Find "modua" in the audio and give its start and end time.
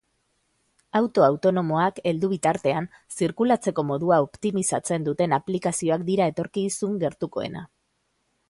3.91-4.19